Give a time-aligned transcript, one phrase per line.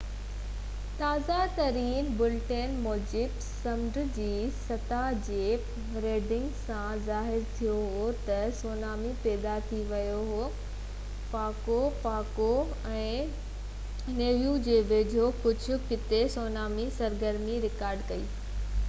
[0.99, 4.29] تازه ترين بُليٽن موجب سمنڊ جي
[4.61, 5.49] سطح جي
[6.05, 10.47] ريڊنگز سان ظاهر ٿيو هو ته سونامي پيدا ٿي ويو هو
[11.35, 11.77] پاگو
[12.07, 12.49] پاگو
[12.93, 18.73] ۽ نيوو جي ويجهو ڪجهه قطعي سونامي سرگرمي رڪارڊ ڪئي وئي هئي